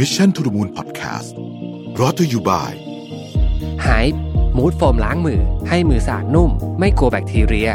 [0.00, 1.30] Mission to the Moon Podcast
[2.00, 2.74] รอ เธออยู่ by
[3.86, 4.06] หาย
[4.56, 7.70] มูดโฟมล้างมือ ให้มือสะอาดนุ่ม ไม่กลัวแบคทีเรีย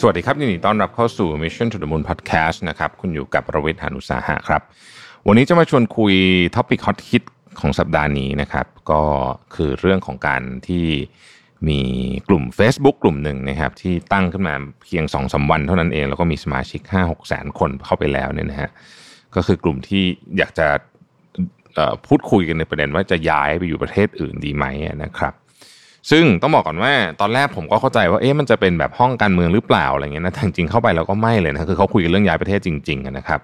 [0.00, 4.62] สวัสดีครับยินดีต้อนรับเข้าสู่ Mission to the Moon Podcast นะครับ คุณอยู่กับประวิทยานุสาหะครับ
[5.26, 6.14] วันนี้จะมาชวนคุย
[6.56, 7.24] topic ฮอตฮิต
[7.60, 9.02] ของสัปดาห์นี้นะครับ ก็
[9.54, 10.86] คือเรื่องของการที่
[11.68, 11.80] มี
[12.28, 14.54] กลุ่ม Facebook กลุ่มหนึ่งนะครับที่ตั้งขึ้นมา
[14.84, 18.70] เพียง2อสวันเท่านั้นเอง แล้วก็มีสมาชิก 5 6แสนคนเข้าไปแล้วเนี่ยนะฮะ
[19.34, 20.04] ก็คือกลุ่มที่
[20.38, 20.66] อยากจะ
[22.06, 24.66] พูดคุยกันในประเด็นว่าจะย้ายไปอยู่ประเทศอื่นดีไหม
[25.04, 25.34] นะครับ
[26.10, 33.40] ซึ่งต้องบอกก่อนว่าตอนแรกผมก็เข้าใจว่าเอ๊ะมันจะเป็นแบบห้องการเมืองหรือเปล่าอะไรเงี้ยนะแต่จริงเข้าไปแล้วก็ไม่เลยนะคือเขาคุยกันเรื่องย้ายประเทศจริงๆนะครับ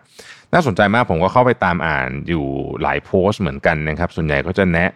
[0.52, 2.44] น่าสนใจมากผมก็เข้าไปตามอ่านอยู่
[2.82, 4.90] หลายโพสต์เหมือนกันนะครับ ส่วนใหญ่ก็จะแนะ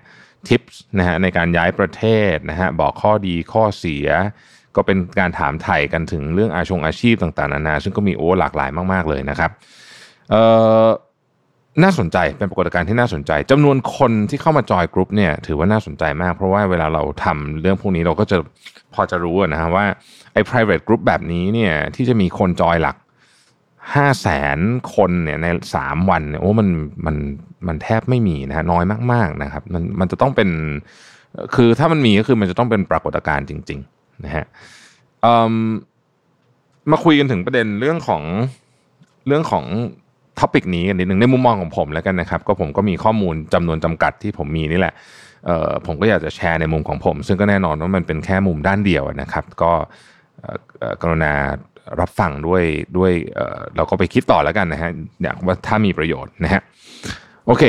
[0.49, 4.07] ทิปส์นะฮะในการย้ายประเทศนะฮะบอกข้อดีข้อเสีย
[4.77, 9.51] ก็เป็นการถามไถ่กันถึงเรื่องอาชงอาชีพต่างๆนานาซึ่งก็มีโอ้หลากหลายมากๆเลยนะครับ
[10.31, 10.43] เอ่
[10.85, 10.87] อ
[11.83, 18.37] น่าสนใจเป็นปรากฏการณ์ที่น่าสนใจจำนวนคนที่เข้ามาจอยกรุ๊ปเนี่ยถือว่าน่าสนใจมาก เพราะว่าเวลาเราทำเรื่องพวกนี้เราก็จะ
[18.95, 19.87] พอจะรู้นะฮะว่า
[20.33, 22.97] ไอ้ private group แบบนี้เนี่ยที่จะมีคนจอยหลัก
[23.95, 24.59] ห้าแสน
[24.95, 26.69] คนเนี่ยในสามวันเนี่ยโอ้มัน
[27.07, 27.17] มัน
[27.67, 30.49] มันแทบไม่มีนะฮะน้อยมาก ๆนะครับ มันมันจะต้องเป็น
[31.55, 34.45] คือถ้ามันมีก็คือมันจะต้องเป็นปรากฏการณ์จริง ๆนะฮะ
[35.51, 35.53] ม
[36.91, 38.23] มาคุยกันถึงประเด็นเรื่องของ
[39.27, 39.65] เรื่องของ
[40.39, 44.95] ท็อปิกนี้กันนิดหนึ่งในมุมมองของผมแล้วกันนะครับ ก็ผมก็มีข้อมูลจำนวนจำกัดที่ผมมีนี่แหละ
[45.87, 49.73] ผมก็อยากจะแชร์ในมุมของผม ซึ่งก็แน่นอนว่ามันเป็นแค่มุมด้านเดียวนะครับ ก็
[51.03, 51.33] กรุณา
[52.01, 52.65] รับฟังด้วย
[52.97, 54.91] ด้วยเเราก็ไปคิดต่อแล้วกันนะฮะ
[55.23, 56.63] อยากว่าถ้ามีประโยชน์นะฮะ
[57.47, 57.63] โอเค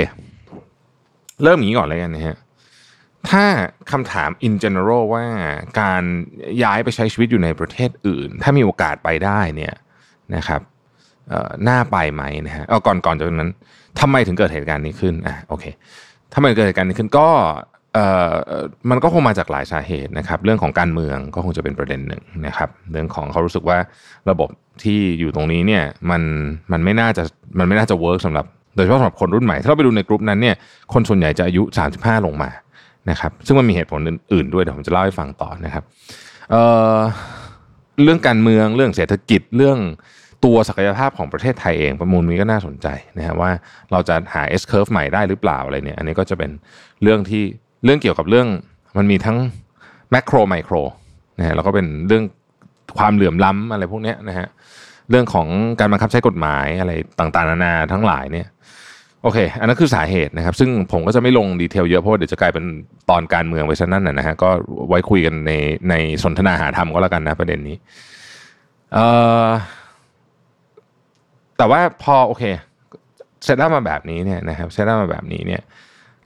[1.44, 2.38] เริ่มอย่างนี้ก่อนเลยกันนะฮะ
[3.30, 3.44] ถ้า
[3.92, 5.26] คำถาม in general ว่า
[5.82, 6.04] การ
[6.64, 9.74] ย้ายไปใช้ชีวิตอยู่ในประเทศอื่น ถ้ามีโอกาสไปได้เนี่ย
[10.36, 10.62] นะครับ
[11.30, 13.52] เอ่อน่าไปไหมนะฮะเอาก่อนก่อนจากนั้น
[14.00, 15.66] ทำไมถึงเกิดเหตุการณ์นี้ขึ้นอะโอเค
[16.34, 17.30] ทำไมเกิดเหตุการณ์นี้ขึ้นก็
[18.90, 23.78] มันก็คงมาจากหลายสาเหตุนะครับ เรื่องของการเมืองก็คงจะเป็นประเด็นหนึ่งนะครับ เรื่องของเขารู้สึกว่า
[24.30, 24.50] ระบบ
[24.84, 26.22] ที่อยู่ตรงนี้เนี่ยมัน
[26.72, 27.24] มันไม่น่าจะ
[27.60, 28.46] มันไม่น่าจะเวิร์กสำหรับ
[28.76, 30.56] โดยเฉพาะสำหรับคนรุ่นใหม่ ถ้าเราไปดูในกลุ่มนั้นเนี่ย
[30.94, 31.64] คนส่วนใหญ่จะอายุ
[31.96, 32.50] 35 ลงมา
[33.10, 35.84] นะครับ ซึ่งมันมีเหตุผลอื่นๆด้วยเดี๋ยวผมจะเล่าให้ฟังต่อนะครับ
[36.52, 39.78] เเรื่องการเมืองเรื่องเศรษฐกิจเรื่อง
[40.46, 43.52] ตัวศักยภาพของประเทศไทยเองประมูลนี้ก็น่าสนใจนะฮะว่า
[43.92, 46.52] เราจะหา S curve ใหม่ได้หรือเปล่าอะไรเนี่ย อันนี้ก็จะเป็น
[47.04, 47.44] เรื่องที่
[47.84, 48.48] เรื่องเกี่ยวกับเรื่อง
[48.98, 49.38] มันมีทั้ง
[50.12, 50.76] แมกโรไมโคร
[51.40, 52.24] นะฮะแล้วก็เป็นเรื่อง
[52.98, 54.48] ความเหลื่อมล้ำอะไรพวกเนี้ยนะฮะ
[55.10, 55.48] เรื่องของ
[55.80, 58.48] การบังคับใช้กฎหมายอะไรต่างๆนานาทั้งหลายเนี่ย
[59.24, 62.66] โอเค อันนั้นคือสาเหตุนะครับ ซึ่งผมก็จะไม่ลงดีเทลเยอะเพราะว่าเดี๋ยวจะกลายเป็น
[63.10, 64.50] ตอนการเมืองไปซะนั่นนะฮะก็
[64.88, 65.52] ไว้คุยกันใน
[65.90, 65.94] ใน
[66.24, 67.76] สนทนาหาธรรมก็แล้วกันนะประเด็นนี้
[68.94, 69.08] เอ่
[69.46, 69.48] อ
[71.58, 72.44] แต่ว่าพอโอเค
[73.44, 75.62] set up มาแบบนี้เนี่ยนะครับ set up มาแบบนี้เนี่ย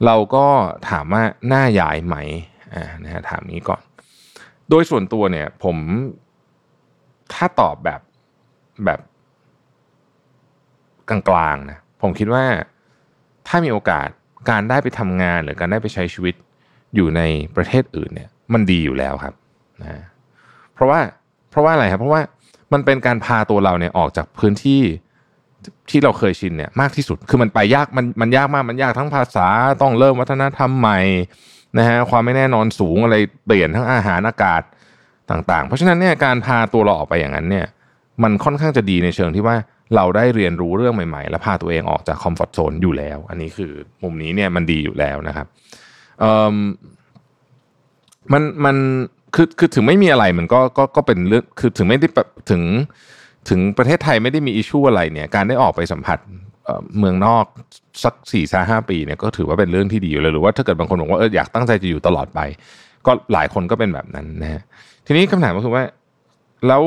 [0.06, 0.46] เราก็
[0.90, 2.16] ถามว่าน่าย้ายไหม
[2.74, 3.82] อ่านะฮะถามนี้ก่อน
[4.70, 5.78] โดยส่วนตัวเนี่ย ผม
[7.34, 8.02] ถ้าตอบแบบ
[8.86, 9.00] แบบ
[11.10, 12.46] กลางๆนะผมคิดว่า
[13.48, 14.08] ถ้ามีโอกาส
[14.50, 16.36] การได้ไปทำงานหรือการได้ไปใช้ชีวิต
[16.96, 17.22] อยู่ใน
[17.56, 19.34] ประเทศอื่นเนี่ย มันดีอยู่แล้วครับ
[19.82, 20.04] นะ
[20.74, 21.00] เพราะว่า
[21.50, 22.22] เพราะว่าอะไรครับ เพราะว่า
[22.74, 24.82] มันเป็นการพาตัวเราเนี่ยออกจากพื้นที่
[25.90, 29.48] ที่เราเคยชินเนี่ยมากที่สุด คือมันไปยากมันมันยากมากมันยากทั้งภาษา
[29.82, 31.00] ต้องเริ่มวัฒนธรรมใหม่
[31.78, 33.16] นะฮะความไม่แน่นอนสูงอะไร
[33.46, 34.62] เปลี่ยนทั้งอาหารอากาศ
[35.32, 37.66] ต่าง ๆ เพราะฉะนั้นเนี่ยการพาตัวเราออกไปอย่างนั้นเนี่ย
[38.24, 39.56] มันค่อนข้างจะดีในเชิงที่ว่า
[39.96, 43.72] เราได้เรียนรู้เรื่องใหม่ๆ และพาตัวเองออกจากคอมฟอร์ทโซนอยู่แล้ว อันนี้คือ
[44.04, 45.48] มุมนี้เนี่ยมันดีอยู่แล้วนะครับ
[46.20, 46.56] เอ่อ
[48.34, 48.76] มันมัน
[49.36, 52.62] คือคือถึงไม่มีอะไรมันก็ก็ก็เป็นเรื่องคือถึงไม่ได้แบบถึง
[53.50, 56.20] ถึงประเทศไทยไม่ได้มีอิชชูอะไรเนี่ยการได้ออกไปสัมผัส
[57.00, 57.46] เมืองนอก
[58.04, 62.40] สักสี่สห้าปีเนี่ยก็ถือว่าเป็นเรื่องที่ดีอยู่เลยหรือว่าถ้าเกิดบางคนบอกว่าเอออยากตั้งใจจะอยู่ตลอดไป
[63.06, 64.62] ก็หลายคนก็เป็นแบบนั้นนะฮะ
[65.08, 65.84] ทีนี้คำถามก็คือว่า
[66.68, 66.84] แล้ว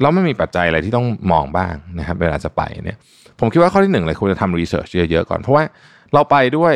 [0.00, 2.98] แล้วไม่มีปัจจัยอะไรที่ต้องมองบ้างนะครับเวลาจะไปเนี่ย
[3.40, 5.64] ผมคิดว่าข้อที่หนึ่งเลยควรจะทำรีเสิร์ชเยอะๆก่อน เพราะว่า
[6.14, 6.74] เราไปด้วย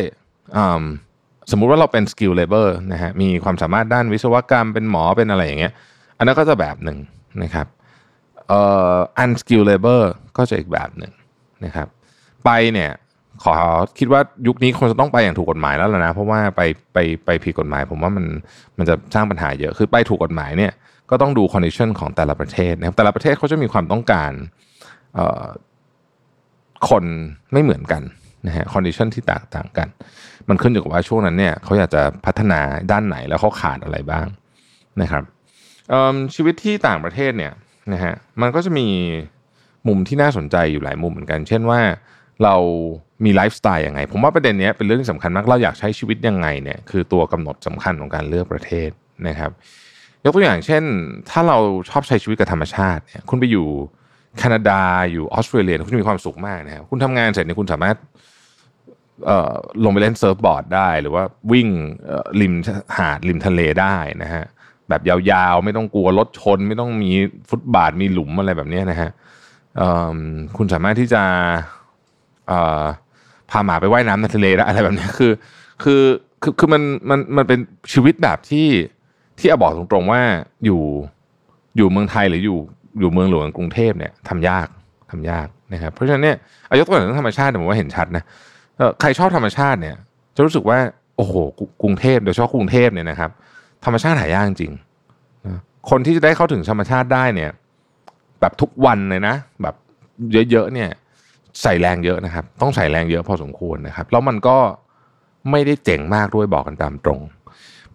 [1.51, 5.73] สมมุติว่าเราเป็น skilled labor นะฮะมีความสามารถด้านวิศวกรรมเป็นหมอเป็นอะไรอย่างเงี้ย
[6.19, 6.99] อันนั้นก็จะแบบหนึ่ง
[7.43, 7.67] นะครับ
[8.49, 8.61] เอ่
[8.95, 10.03] อ unskilled labor
[10.37, 11.13] ก็จะอีกแบบหนึ่ง
[11.65, 11.89] นะครับ
[12.45, 12.91] ไปเนี่ย
[13.45, 13.55] ขอ
[13.99, 16.61] คิดว่ายุคนี้คงจะต้องไปอย่างถูกกฎหมายแล้วล่ะนะ เพราะว่าไป
[16.93, 18.25] ไปไปผิดกฎหมาย ผมว่ามัน
[18.79, 20.73] มันจะสร้างปัญหาเยอะคือไปถูกกฎหมายเนี่ย
[21.11, 24.33] ก็ต้องดู condition ของแต่ละประเทศนะครับแต่ละประเทศเขาจะมีความต้องการ
[26.89, 27.05] คน
[27.53, 28.03] ไม่เหมือนกัน
[28.47, 29.89] นะฮะ condition ที่แตกต่างกัน
[30.49, 32.61] มันขึ้นอยู่กับว่าช่วงนั้นเนี่ยเขาอยากจะพัฒนา
[32.91, 34.27] ด้านไหนแล้วเขาขาดอะไรบ้าง
[35.03, 35.23] นะครับ
[36.35, 37.53] ชีวิตที่ต่างประเทศเนี่ย
[37.93, 38.87] นะฮะมันก็จะมี
[39.89, 41.81] มุมที่น่าสนใจอยู่หลายมุมเหมือนกัน เช่นว่า
[42.45, 42.55] เรา
[43.25, 48.91] มีไลฟ์สไตล์ยังไง ผมว่าประเด็นนี้เป็นเรื่องที่สำคัญมาก เราอยากใช้ชีวิตยังไงเนี่ยคือตัวกำหนดสำคัญของการเลือกประเทศ
[49.29, 49.51] นะครับ
[50.25, 50.83] ยกตัวอย่างเช่น
[51.31, 51.59] ถ้าเรา
[51.89, 53.67] ชอบใช้ชีวิตกับธรรมชาติเนี่ยคุณไปอยู่
[54.39, 57.97] แคนาดาอยู่ออสเตรเลียคุณจะมีความสุขมากนะครับคุณทำงานเสร็จเนี่ยคุณสามารถ
[59.85, 61.69] ลงไปเล่นเซิร์ฟบอร์ดได้ หรือว่าวิ่ง
[62.41, 62.55] ริม
[62.97, 64.45] หาดริมทะเลได้นะฮะ
[64.89, 67.11] แบบยาวๆ ไม่ต้องกลัวรถชน ไม่ต้องมี
[67.49, 69.11] ฟุตบาทมีหลุมอะไรแบบนี้นะฮะ
[70.57, 71.23] คุณสามารถที่จะ
[73.51, 75.33] พาหมาไปไว่ายน้ำในทะเลได้อะไรแบบนี้คือ
[75.83, 76.03] คือ
[76.43, 77.59] คือคือมันมันมันเป็น
[77.93, 78.69] ชีวิตแบบที่
[79.39, 80.21] ที่อาบอกตรงๆว่า
[80.65, 80.83] อยู่
[81.77, 82.59] อยู่เมืองไทยหรืออยู่
[83.01, 84.69] อยู่เมืองหลวงกรุงเทพเนี่ยทำยาก
[85.11, 86.37] ทำยากนะครับเพราะฉะนั้นเนี่ย
[86.69, 88.25] อายกตัวอย่างเรื่องธรรมชาติผมว่าเห็นชัดนะ
[89.01, 89.97] ใครชอบธรรมชาติเนี่ย
[90.37, 90.79] จะรู้สึกว่า
[91.17, 91.35] โอ้โห
[91.83, 93.31] กรุงเทพโดยเฉพาะกรุงเทพเนี่ยนะครับ
[93.85, 94.73] ธรรมชาติหายากจริง
[95.91, 97.51] คนที่จะได้เข้าถึงธรรมชาติได้เนี่ย
[98.41, 99.75] แบบทุกวันเลยนะ แบบ
[100.33, 100.91] เยอะๆเนี่ย
[101.63, 104.57] ใส่แรงเยอะนะครับ ต้องใส่แรงเยอะพอสมควรนะครับ แล้วมันก็
[105.51, 107.21] ไม่ได้เจ๋งมากด้วยบอกกันตามตรง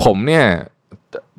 [0.03, 0.45] ผมเนี่ย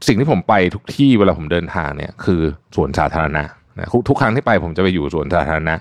[0.06, 2.40] สิ่งที่ผมไปทุกที่เวลาผมเดินทางเนี่ย คือ
[2.74, 3.44] สวนสาธารณะ
[3.78, 5.74] นะทุกครั้งที่ไปผมจะไปอยู่สวนสาธารณะ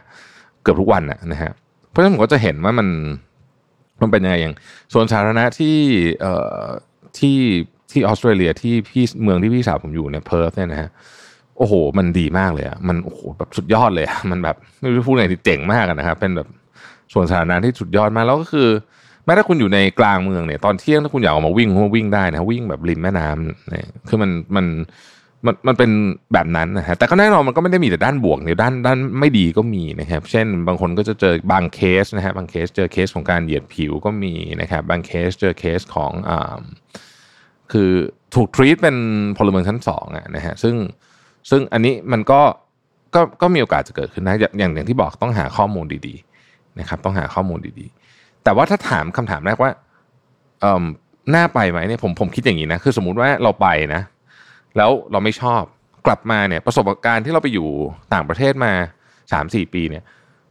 [0.64, 1.52] เกือบทุกวันนะฮะ
[1.90, 2.88] เพราะฉะนั้นผมก็จะเห็นว่ามัน
[4.02, 4.56] มันเป็นยังไงอย่าง
[4.94, 5.78] สวนสาธารณะที่
[6.22, 6.64] เอ่อ
[7.20, 7.38] ที่
[7.94, 10.90] ที่ออสเตรเลียที่พี่เมืองที่พี่สาวผมอยู่เนี่ยเพิร์ธเนี่ยนะฮะ
[11.58, 16.48] โอ้โห มันดีมากเลยอะมันโอ้โหแบบสุดยอดเลยอะมันแบบไม่รู้พูดไงที่เจ๋งมากนะครับเป็นแบบ
[17.14, 18.70] ส่วนสาธารณะที่สุดยอดมากแล้วก็คือ
[19.26, 24.66] แม้ถ้าคุณอยู่ในกลางเมืองเนี่ยตอนเที่ยงถ้าคุณอยากออกมาวิ่งคุณวิ่งได้นะวิ่งแบบริมแม่น้ำเนี่ยคือมันมัน
[25.46, 25.92] มันมันเป็น
[26.34, 36.56] แบบนั้นนะฮะแต่ก็แน่นอนมันก็ไม่ได้มีแต่ด้านบวกเนี่ยด้านด้านไม่ดีก็มีนะครับ เช่นบางคนก็จะเจอบางเคสนะฮะบางเคสเจอเคสของการเหยียดผิวก็มีนะครับบางเคสเจอเคสของอ่า
[37.74, 37.92] คือ
[38.36, 38.96] ถูกทรีตเป็น
[39.38, 40.76] พลเมืองชั้นสองอะนะฮะซึ่ง
[41.50, 42.42] ซึ่งอันนี้มันก็
[43.16, 49.72] ก็ก็มีโอกาสจะเกิดขึ้นนะอย่างอย่างที่บอกต้องหาข้อมูลดีๆนะครับ ต้องหาข้อมูลดีๆ แต่ว่าถ้าถามคำถามแรกว่า
[50.62, 50.84] เอ่อ
[51.36, 54.02] น่าไปไหมเนี่ยผมผมคิดอย่างนี้นะคือสมมุติว่าเราไปนะ
[54.78, 55.62] แล้วเราไม่ชอบ
[56.06, 57.68] กลับมาเนี่ยประสบการณ์ที่เราไปอยู่
[58.14, 58.74] ต่างประเทศมา
[59.32, 60.04] สามสี่ปีเนี่ย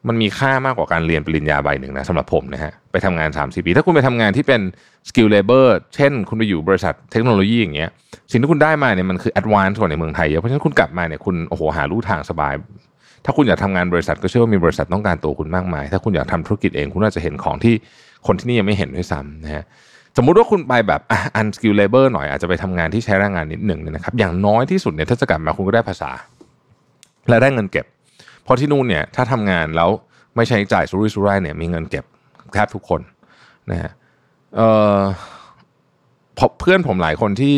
[0.09, 4.61] มันมีค่ามากกว่าการเรียนปริญญาใบหนึ่งนะสำหรับผมนะฮะไปทำงาน3 4ปี ถ้าคุณไปทำงานที่เป็น
[5.09, 7.91] skilled labor เช่น คุณไปอยู่บริษัทเทคโนโลยีอย่างเงี้ย
[8.31, 12.55] สิ่งที่คุณได้มาเนี่ยมันคือ advance กว่าในเมืองไทยเยอะเพราะฉะนั้นคุณกลับมาเนี่ยคุณโอ้โหหาลู่ทางสบาย
[13.25, 17.75] ถ้าคุณอยากทำงานบริษัทก็เชื่อว่ามีบริษัทต้องการตัวคุณมากมาย ถ้าคุณอยากทำธุรกิจเองคุณน่าจะเห็นของที่
[18.27, 19.65] คนที่นี่ยังไม่เห็นด้วยซ้ำนะฮะ
[20.17, 21.01] สมมุติว่าคุณไปแบบ
[21.37, 26.11] unskilled labor หน่อยอาจจะไปทำงานที่ใช้แรงงานนิดหนึ่งเนี่ยนะครับอย่างน้อยที่สุดเนี่ยถ้าจะกลับมาคุณก็ได้ภาษา
[27.29, 27.87] และได้เงินเก็บ
[28.45, 29.91] เพราะที่นู่นเนี่ยถ้าทำงานแล้ว
[30.37, 32.05] ไม่ใช้จ่ายสุรุ่ยสุร่ายเนี่ยมีเงินเก็บ
[32.53, 33.01] แทบทุกคน
[33.71, 33.93] นะฮะ
[34.57, 35.01] เอ่อ
[36.61, 37.57] เพื่อนผมหลายคนที่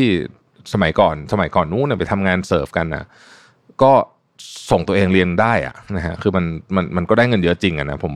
[0.73, 3.05] สมัยก่อน สมัยก่อนนู้นไปทำงานเสิร์ฟกันนะ
[3.83, 3.93] ก็
[4.71, 6.45] ส่งตัวเองเรียนได้อะนะฮะคือมัน
[6.77, 8.13] มันมันก็ได้เงินเยอะจริงอะนะผม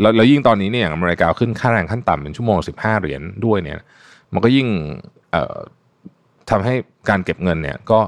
[0.00, 3.78] แล้วแล้วยิ่งตอนนี้เนี่ยอย่างอเมริกาขึ้นค่าแรงขั้นต่ำเป็นชั่วโมงสิบห้าเหรียญด้วยเนี่ย
[4.32, 4.68] มันก็ยิ่ง
[5.32, 5.58] เอ่อ
[6.50, 6.74] ทำให้
[7.08, 8.00] การเก็บเงินเนี่ยก็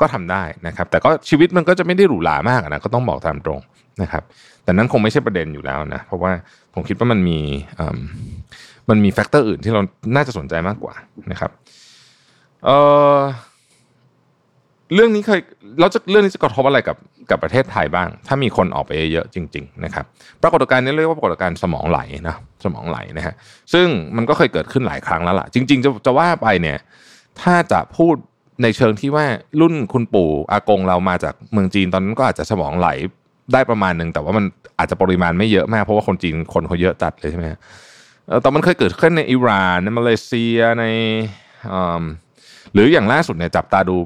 [0.00, 3.60] ก็ทำได้นะครับ แต่ก็ชีวิตมันก็จะไม่ได้หรูหรามากนะก็ต้องบอกตามตรง
[4.02, 4.22] นะครับ
[4.64, 6.30] แต่นั้นคงไม่ใช่ประเด็นอยู่แล้วนะเพราะว่า
[6.74, 7.38] ผมคิดว่ามันมี
[8.90, 9.82] มันมี factor อื่นที่เรา
[10.16, 10.94] น่าจะสนใจมากกว่า
[11.30, 11.50] นะครับ
[12.64, 12.70] เอ
[13.16, 13.18] อ
[14.94, 15.40] เรื่องนี้เคย
[15.80, 16.96] เราจะเรื่องนี้จะกระทบอะไรกับ
[17.30, 20.04] กับประเทศไทยบ้าง ถ้ามีคนออกไปเยอะจริง ๆ นะครับ
[20.42, 23.34] ปรากฏการณ์นี้เรียกว่าปรากฏการณ์สมองไหลนะสมองไหลนะฮะ
[23.72, 23.86] ซึ่ง
[24.16, 26.78] มันก็เคยเกิดขึ้นหลายครั้งแล้วล่ะ จริง ๆ จะจะว่าไปเนี่ย
[27.40, 28.16] ถ้าจะพูด
[28.62, 29.26] ในเชิงที่ว่า
[29.60, 32.88] รุ่นคุณปู่อากงเรามาจากเมืองจีนตอนนั้นก็อาจจะสมองไหล
[33.52, 34.44] ได้ประมาณหนึ่งแต่ว่ามัน
[34.78, 37.44] อาจจะปริมาณไม่เยอะมาก เพราะว่าคนจีนคนเขาเยอะจัดเลยใช่ไหม
[38.42, 40.84] แต่มันเคยเกิดขึ้นในอิหร่านในมาเลเซียใน
[42.72, 43.96] หรืออย่างล่าสุดเนี่ยจับตาดู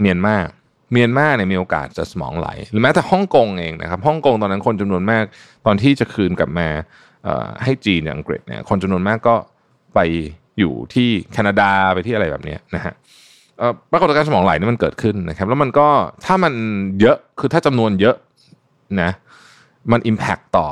[0.00, 0.36] เมียนมา
[0.92, 5.24] เมียนมาเนี่ยมีโอกาสจะสมองไหล หรือแม้แต่ฮ่องกงเองนะครับฮ่องกงตอนนั้นคนจำนวนมาก
[5.66, 6.68] ตอนที่จะคืนกลับมา
[7.64, 9.36] ให้จีนอย่างอังกฤษเนี่ยคนจำนวนมากก็
[9.94, 10.00] ไป
[10.58, 12.94] อยู่ที่แคนาดาไปที่อะไรแบบนี้นะฮะ
[13.92, 15.88] ปรากฏการณ์สมองไหลนี่มันเกิดขึ้นนะครับ แล้วมันก็
[16.24, 16.54] ถ้ามัน
[17.00, 18.16] เยอะคือถ้าจำนวนเยอะ
[19.00, 19.10] นะ
[19.92, 20.68] มันอิมแพคต่อ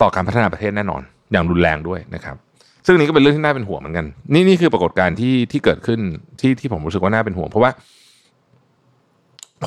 [0.00, 2.36] ต่อการพัฒนาประเทศแน่นอน อย่างรุนแรงด้วยนะครับ
[2.84, 6.00] ซึ่งนี้ก็เป็นเรื่องที่น่าเป็นห่วงเหมือนกัน นี่นี่คือปรากฏการณ์ที่ที่เกิดขึ้น
[6.40, 7.70] ที่ที่ผมรู้สึกว่าน่าเป็นห่วง เพราะว่า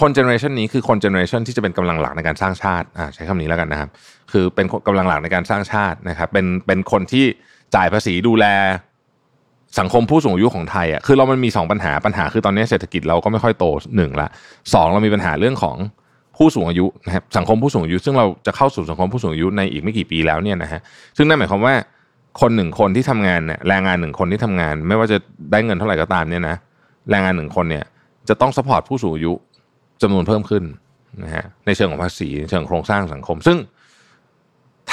[0.02, 3.90] คนเจเนอเรชันนี้คือคนเจเนอเรชันที่จะเป็นกำลังหลักในการสร้างชาติอ่าใช้คำนี้แล้วกันนะครับ
[4.32, 7.26] คือเป็นกำลังหลักในการสร้างชาตินะครับ เป็นเป็นคนที่
[7.76, 8.46] จ่ายภาษีดูแล
[9.80, 13.66] สังคมผู้สูงอายุของไทยอะคือเรามันมีสองปัญหาปัญหาคือตอนนี้เศรษฐกิจเราก็ไม่ค่อยโต
[13.96, 14.28] หนึ่งละ
[14.74, 15.78] สองเรามีปัญหาเรื่องของ
[16.38, 20.80] ผู้สูงอายุนะครับสังคมผู้สูงอายุ ซึ่งเราจะเข้าสู่สังคมผู้สูงอายุในอีกไม่กี่ปีแล้วเนี่ยนะฮะ
[21.18, 21.76] ซึ่งนั่นหมายความว่า
[22.42, 25.18] คนหนึ่งคนที่ทำงานเนี่ยแรงงานหนึ่งคนที่ทำงาน ไม่ว่าจะ
[25.52, 26.56] ได้เงินเท่าไหร่ก็ตามเนี่ยนะ
[27.10, 27.84] แรงงานหนึ่งคนเนี่ย
[28.30, 29.34] จะต้องสปอร์ตผู้สูงอายุ
[30.02, 30.64] จำนวนเพิ่มขึ้น
[31.24, 33.58] นะฮะในเชิงของภาษีเชิงโครงสร้างสังคม ซึ่ง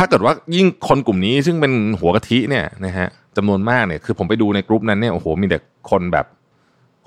[0.02, 5.58] ถ้าเกิดว่ายิ่งคนกลุ่มนี้ซึ่งเป็นหัวกะทิเนี่ยนะฮะจำนวนมากเนี่ยคือผมไปดูในกลุ่มนั้นเนี่ยโอ้โหมีแต่
[5.90, 6.26] คนแบบ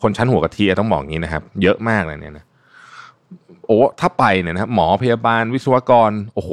[0.02, 2.46] คนชั้นหัวกะทิต้องบอกงี้นะครับ เยอะมากเลยเนี่ยนะ
[3.68, 6.50] โอ้ถ้าไปเนี่ยนะครับหมอพยาบาลวิศวกร โอ้โห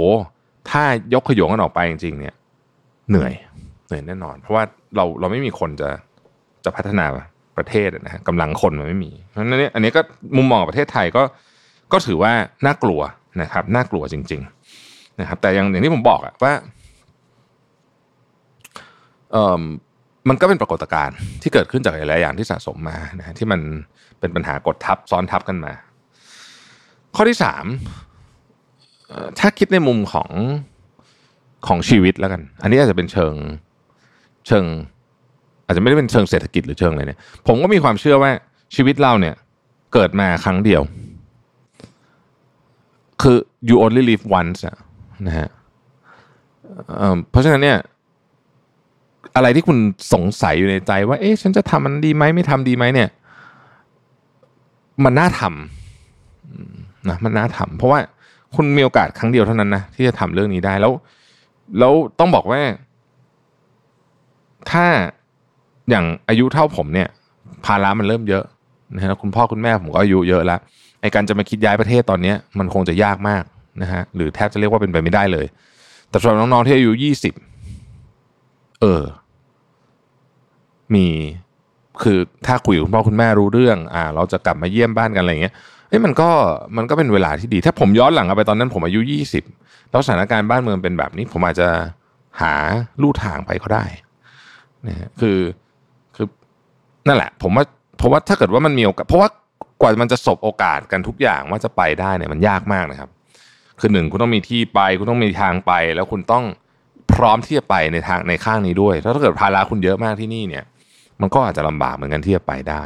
[0.71, 0.83] ถ้า
[1.15, 2.35] ยกขยงกันออกไปจริง ๆ เนี่ย
[3.11, 3.33] เหนื่อย
[3.87, 4.63] เหนื่อยแน่นอน เพราะว่า
[4.97, 5.89] เราเราไม่มีคนจะ
[6.65, 7.05] จะพัฒนา
[7.57, 10.01] ประเทศนะฮะกำลังคนมันไม่มีเพราะฉะนั้นเนี่ยอันนี้ก็
[10.37, 11.23] มุมมองประเทศไทยก็
[11.93, 12.33] ก็ถือว่า
[12.67, 13.01] น่ากลัว
[13.43, 14.62] นะครับ น่ากลัวจริง ๆ
[15.21, 16.53] นะครับ แต่อย่างอย่างที่ผมบอกอะว่า
[19.33, 19.63] เอ่อ
[20.29, 23.61] มันก็เป็นปรากฏการณ์ที่เกิดขึ้นจากหลายๆอย่างที่สะสมมานะที่มัน
[24.21, 25.73] เป็นปัญหากดทับซ้อนทับกันมา
[27.17, 27.65] ข้อที่สาม
[29.39, 30.31] ถ้าคิดในมุมของ
[31.67, 33.35] ของชีวิตแล้วกัน อันนี้อาจจะเป็นเชิง
[34.47, 34.65] เชิง
[35.67, 38.31] อาจจะไม่ได้เป็นเชิงเศรษฐกิจหรือเชิงอะไรเนี่ย ผมก็มีความเชื่อว่า
[38.75, 39.35] ชีวิตเราเนี่ย
[39.93, 40.83] เกิดมาครั้งเดียว
[43.23, 43.37] คือ
[43.69, 44.77] you only live once อะ
[45.27, 45.49] นะฮะ
[47.31, 47.79] เพราะฉะนั้นเนี่ย
[49.37, 49.79] อะไรที่คุณ
[50.13, 53.09] สงสัยอยู่ในใจว่า เอ๊ะฉันจะทำมันดีไหมไม่ทำดีไหมเนี่ย
[55.05, 58.01] มันน่าทำนะมันน่าทำเพราะว่า
[58.55, 60.93] คุณมีโอกาสครั้งเดียวเท่านั้นนะที่จะทำเรื่องนี้ได้แล้ว
[61.79, 62.61] แล้วต้องบอกว่า
[64.71, 64.85] ถ้า
[65.91, 67.09] อย่างอายุเท่าผมเนี่ย
[67.65, 68.45] ภาระมันเริ่มเยอะ
[68.95, 70.61] นะฮะคุณพ่อคุณแม่ผมก็อายุเยอะแล้ว
[71.01, 73.45] ไอ้การจะมาคิดย้ายประเทศตอนนี้มันคงจะยากมาก
[73.83, 75.47] นะฮะหรือแทบจะเรียกว่าเป็นไปไม่ได้เลย
[76.11, 77.35] แต่สำหรับน้องๆที่อายุยี่สิบ
[78.81, 79.05] เออ
[80.95, 81.07] มี
[82.03, 85.55] คือถ้าคุยกับคุณพ่อคุณแม่รู้เรื่อง อ่า เราจะกลับมาเยี่ยมบ้านกันอะไรเงี้ย
[85.89, 86.31] เอ้ยมันก็
[86.77, 89.45] มันก็เป็นเวลาที่ดี ถ้าผมย้อนหลังไปตอนนั้นผมอายุยี่สิบ
[89.91, 91.69] แล้วสถานการณ์บ้านเมืองเป็นแบบนี้ ผมอาจจะ
[92.41, 92.55] หา
[93.03, 93.85] ลู่ทางไปก็ได้
[94.87, 95.39] นะคือ
[96.17, 96.27] คือ
[97.07, 97.65] นั่นแหละ ผมว่า
[97.99, 99.29] เพราะว่าถ้าเกิดว่ามันมีโอกาสเพราะว่า
[99.81, 103.11] กว่ามันจะสบโอกาสกันทุกอย่างว่าจะไปได้เนี่ยมันยากมากนะครับ
[103.81, 106.45] คือหนึ่งคุณต้องมีที่ไป คุณต้องมีทางไป แล้วคุณต้อง
[107.15, 110.65] พร้อมที่จะไปในทางในข้างนี้ด้วย ถ้าเกิดภาระคุณเยอะมากที่นี่เนี่ย
[111.21, 112.83] มันก็อาจจะลำบากเหมือนกันที่จะไปได้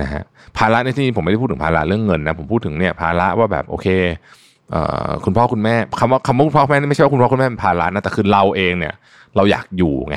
[0.00, 0.22] นะฮะ
[0.58, 3.86] ภาระในที่นี้ผมไม่ได้พูดถึงภาระเรื่องเงินนะผมพูดถึงเนี่ยภาระว่าแบบโอเค
[4.70, 8.94] เอ่อคุณพ่อคุณแม่คำว่าคำว่าคุณพ่อคุณแม่ไม่ใช่ว่าคุณพ่อคุณแม่เป็นภาระนะแต่คือเราเองเนี่ย
[9.36, 10.16] เราอยากอยู่ไง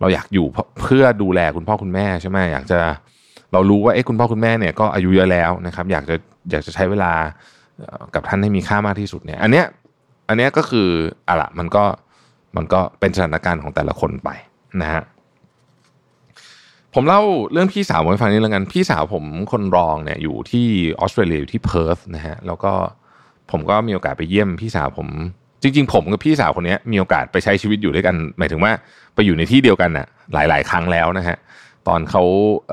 [0.00, 0.46] เราอยากอยู่
[0.82, 2.80] เพื่อดูแลคุณพ่อคุณแม่ใช่ไหมอยากจะ
[3.52, 6.16] เรารู้ว่าเอ้คุณพ่อคุณแม่เนี่ยก็อายุเยอะแล้วนะครับ อยากจะ
[6.50, 7.12] อยากจะใช้เวลา
[8.14, 9.66] กับท่านให้มีค่ามากที่สุดเนี่ย อันเนี้ย
[10.28, 10.88] อันเนี้ยก็คือ
[11.28, 11.84] อะละมันก็
[12.56, 14.30] มันก็เป็นสถานการณ์ของแต่ละคนไป
[14.82, 15.02] นะฮะ
[16.94, 20.66] ผมเล่าเรื่องพี่สาวให้ฟังนิดนึงกัน พี่สาวผมคนรองเนี่ยอยู่ที่
[21.00, 22.72] ออสเตรเลียอยู่ที่เพิร์ธนะฮะแล้วก็
[23.50, 25.08] ผมก็มีโอกาสไปเยี่ยมพี่สาวผม
[25.62, 28.72] จริงๆ ผมกับพี่สาวคนนี้มีโอกาสไปใช้ชีวิตอยู่ด้วยกัน หมายถึงว่า
[29.14, 31.36] ไปอยู่ในที่เดียวกันน่ะหลาย ๆ ครั้งแล้วนะฮะ
[31.88, 32.22] ตอนเขา
[32.68, 32.70] เ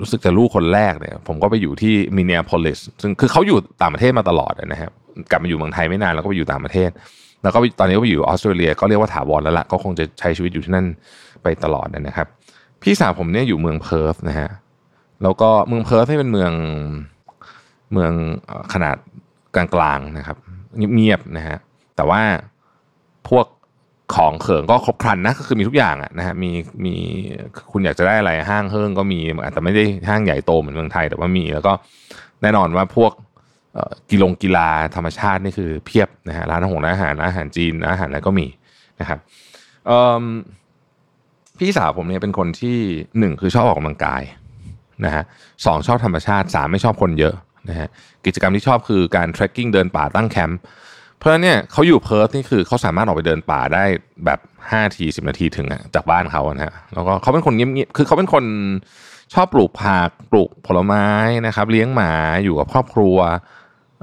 [0.00, 4.90] รู้สึกจะลูกคนแรกเนี่ย ผมก็ไปอยู่ที่มินเนียโพลิสซึ่งคือเขาอยู่ต่างประเทศมาตลอดนะครับ
[5.30, 6.90] กลับมาอยู่เมืองไทยไม่นานแล้วก็ไปอยู่ต่างประเทศ
[7.42, 10.86] แล้วก็ตอนนี้ก็ไปอยู่ออสเตรเลีย ก็เรียกว่าถาวรแล้วละก็คงจะใช้ชีวิตอยู่ที่นั่น
[11.42, 12.26] ไปตลอดนะครับ
[12.82, 14.50] พี่สาวผมเนี่ยอยู่เมืองเพิร์ธนะฮะ
[15.22, 16.52] แล้วก็เมืองเพิร์ธให้เป็นเมือง
[17.92, 18.12] เมือง
[18.72, 18.96] ขนาด
[19.54, 20.36] กลางๆนะครับ
[20.94, 21.56] เงียบๆนะฮะ
[21.96, 22.22] แต่ว่า
[23.28, 23.46] พวก
[24.14, 26.50] ของเขิงก็ครบครันนะก็คือมีทุกอย่างอะนะฮะมี
[26.84, 26.94] มี
[27.72, 31.72] คุณอยากจะได้อะไรห้างเฮิงก็มีอาจจะไม่ได้ห้างใหญ่โตเหมือนเมืองไทย แต่ว่ามีแล้วก็
[32.42, 33.12] แน่นอนว่าพวก
[34.10, 38.46] กีฬงกีฬาธรรมชาตินี่คือเพียบนะฮะร้านอาหารอาหารอาหารจีนอาหารอะไรก็มี
[39.00, 39.18] นะครับ
[41.58, 42.78] พี่สาวผมเนี่ยเป็นคนที่
[43.18, 44.22] หนึ่งคือชอบออกกำลังกาย
[45.04, 45.22] นะฮะ
[45.66, 47.34] สองชอบธรรมชาติสามไม่ชอบคนเยอะ
[47.68, 47.88] นะฮะ
[48.24, 50.58] กิจกรรมที่ชอบคือการ trekking เดินป่าตั้งแคมป์
[51.20, 53.84] เพราะเนี่ยเขาอยู่เพิร์ธนี่คือเขาสามารถออกไปเดินป่าได้
[54.26, 58.44] แบบห้านาทีสิบนาทีถึงอะจากบ้านเขานะฮะแล้วก็เขาเป็นคนเงียบๆคือเขาเป็นคน
[59.34, 61.06] ชอบปลูกผักปลูกผลไม้
[61.46, 62.12] นะครับ เลี้ยงหมา
[62.44, 63.16] อยู่กับครอบครัว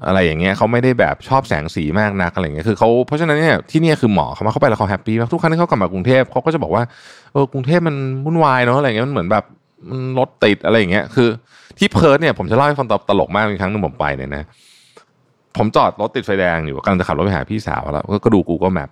[0.06, 6.84] อะไรอย่างเงี้ยเขาไม่ได้แบบชอบแสงสีมากนักอะไรเงี้ยคือเขาเพราะฉะนั้นเนี่ยที่นี่คือหมอเขามาเข้าไปแล้วเขา happy มากทุกครั้งที่เขากลับมากรุงเทพเขาก็จะบอกว่า
[7.34, 7.96] เออกรุงเทพมัน
[8.26, 9.44] วุ่นวายเนาะอะไรเงี้ยมันเหมือนแบบ
[9.90, 11.30] มันรถติดอะไรอย่างเงี้ยคือ
[11.80, 14.44] ที่เพิร์ธเนี่ยผมจะเล่าให้ฟังตลกมากอีกครั้งหนึ่งผมไปเนี่ยนะ
[15.58, 18.90] ผมจอดรถติดไฟแดงอยู่กำลังจะขับรถไปหาพี่สาวแล้ว ก็ดู Google Map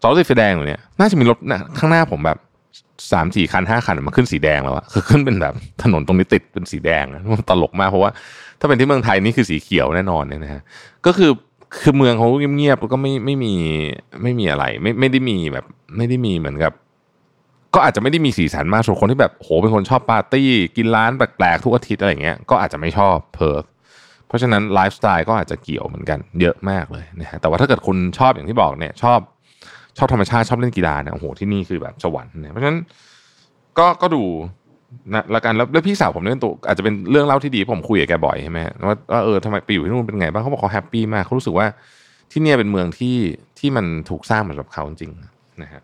[0.00, 1.38] จอดรถติดไฟแดงอยู่เนี่ยน่าจะมีรถ
[1.78, 2.38] ข้างหน้าผมแบบ
[3.12, 7.04] สามสี่คันห้าคันมาขึ้นสีแดงแล้วอะคือขึ้นเป็นแบบถนนตรงนี้ติดเป็นสีแดง
[7.34, 8.10] มันตลกมากเพราะว่า
[8.60, 10.62] ถ้าเป็นที่เมืองไทยนี่คือสีเขียวแน่นอนเนี่ยนะฮะ
[11.06, 11.30] ก็คือ
[11.80, 13.54] คือเมืองเขาเงียบๆแล้วก็ไม่ไม่มี
[14.22, 15.64] ไม่มีอะไร ไม่ไม่ได้มีแบบ
[15.96, 16.72] ไม่ได้มีเหมือนกับ
[17.74, 23.62] ก็อาจจะไม่ได้มีสีสันมากส่วนคนที่แบบโหเป็นคนชอบปาร์ตี้กินร้านแปลกๆทุกอาทิตย์อะไรเงี้ยก็อาจจะไม่ชอบเพิร์ธ
[24.28, 29.18] เพราะฉะนั้นไลฟ์สไตล์ก็อาจจะเกี่ยวเหมือนกันเยอะมากเลยนะฮะแต่ว่าถ้าเกิดคุณชอบอย่างที่บอกเนี่ยชอบ
[29.98, 32.78] ชอบธรรมชาติชอบเล่นกีฬาเนี่ยโอ้โหที่นี่คือแบบสวรรค์เนี่ยเพราะฉะนั้น
[33.78, 34.22] ก็ก็ดู
[35.14, 41.66] นะละกันแล้วแล้วพี่สาวผมเนี่ยตัวอาจจะเป็นเรื่องเล่าที่ดีผมคุยกับแกบ่อยใช่ไหมว่าว่าเออทำไมไปอยู่ที่นู่นเป็นไงบ้างเขาบอกเขา happy มากเขารู้สึกว่า
[42.32, 43.16] ที่เนี่ยเป็นเมืองที่
[43.58, 45.12] ที่มันถูกสร้างมาสำหรับเขาจริง
[45.62, 45.82] นะฮะ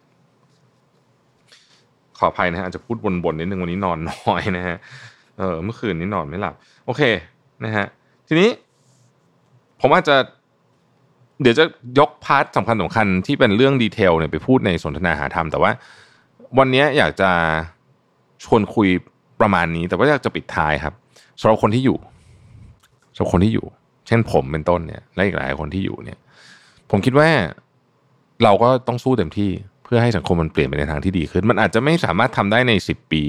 [2.18, 4.76] ขออภัยนะฮะอาจจะพูดวนๆนิดนึงวันนี้นอนน้อยนะฮะ
[5.38, 6.54] เออเมื่อคืนนี้นอนไม่หลับ
[6.87, 7.02] โอเค
[7.64, 7.87] นะฮะ
[8.33, 8.53] ทีนี้
[9.81, 10.17] ผมอาจจะ
[11.43, 11.65] เดี๋ยวจะ
[11.99, 15.71] ยก part สำคัญสำคัญที่เป็นเรื่อง detail เนี่ยไปพูดในสนทนาหาธรรม แต่ว่า
[16.59, 17.31] วันนี้อยากจะ
[18.45, 18.89] ชวนคุย
[19.41, 20.95] ประมาณนี้ แต่ว่าอยากจะปิดท้ายครับ
[21.41, 21.99] สำหรับคนที่อยู่
[23.15, 23.67] สำหรับคนที่อยู่
[24.07, 26.19] เช่นผมเป็นต้นเนี่ย และอีกหลายคนที่อยู่เนี่ย
[26.91, 27.29] ผมคิดว่า
[28.45, 29.51] เราก็ต้องสู้เต็มที่
[29.85, 33.25] เพื่อให้สังคมมันเปลี่ยนไปในทางที่ดีขึ้น มันอาจจะไม่สามารถทำได้ในสิบปี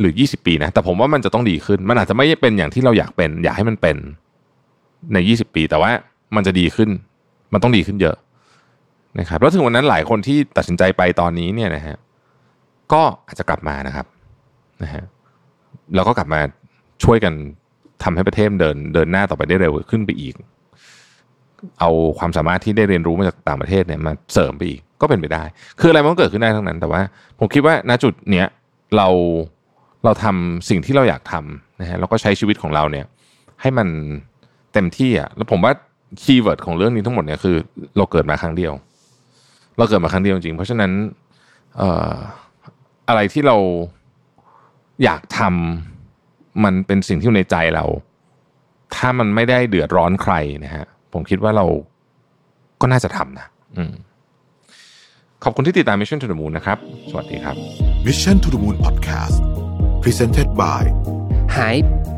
[0.00, 3.96] หรือยี่สิบปีนะ แต่ผมว่ามันจะต้องดีขึ้น มันอาจจะไม่เป็นอย่างที่เราอยากเป็น อยากให้มันเป็น
[5.12, 5.90] ในยี่สิบปี แต่ว่า
[6.36, 6.90] มันจะดีขึ้น
[7.52, 8.16] มันต้องดีขึ้นเยอะ
[9.18, 11.96] นะครับแล้วถึงวันนั้นหลายคนที่ตัดสินใจไปตอนนี้เนี่ยนะฮะ
[12.92, 14.06] ก็อาจจะกลับมานะครับ
[14.82, 15.02] นะฮะ
[15.94, 16.40] แล้วก็กลับมา
[17.04, 17.32] ช่วยกัน
[18.02, 20.34] ทำให้ประเทศเดินเดินหน้าต่อไปได้เร็วขึ้นไปอีก
[21.80, 25.42] เอาความสามารถที่ได้เรียนรู้มาจากต่างประเทศเนี่ยมาเสริมไปอีกก็เป็นไปได้
[25.80, 27.00] คืออะไรมันก็เกิดขึ้นได้ทั้งนั้น แต่ว่า
[27.38, 28.46] ผมคิดว่าณจุดเนี้ย
[28.96, 29.08] เรา
[30.06, 33.06] เราทำสิ่งที่เราอยากทำนะฮะแล้วก็ใช้ชีวิตของเราเนี่ย
[33.60, 33.88] ให้มัน
[34.72, 35.72] เต็มที่อะแล้วผมว่า
[36.22, 37.56] คีย์เวิร์ดของเรื่องนี้ทั้งหมดเนี่ยคือ
[37.96, 38.72] เราเกิดมาครั้งเดียว
[39.78, 40.90] เราเกิดมาครั้งเดียวจริงเพราะฉะนั้น
[41.76, 42.14] เอ่อ
[43.08, 43.56] อะไรที่เรา
[45.04, 47.84] อยากทำมันเป็นสิ่งที่อยู่ในใจเรา
[48.96, 50.34] ถ้ามันไม่ได้เดือดร้อนใคร
[50.64, 51.66] นะฮะผมคิดว่าเรา
[52.80, 53.46] ก็น่าจะทำนะ
[53.76, 53.92] อืม
[55.44, 56.78] ขอบคุณที่ติดตาม Mission to the Moon นะครับ
[57.10, 57.56] สวัสดีครับ
[58.06, 59.65] Mission to the Moon Podcast
[60.08, 60.82] Presented by
[61.56, 61.76] หาย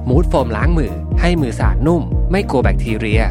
[0.09, 3.23] มูดโฟมล้างมือให้มือสะอาดนุ่ม ไม่กลัวแบคทีเรีย